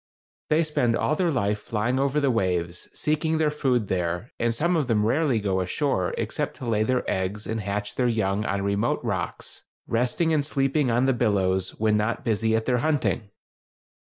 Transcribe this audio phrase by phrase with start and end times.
[0.49, 4.75] They spend all their life flying over the waves, seeking their food there, and some
[4.75, 8.63] of them rarely go ashore, except to lay their eggs and hatch their young on
[8.63, 13.29] remote rocks, resting and sleeping on the billows, when not busy at their hunting.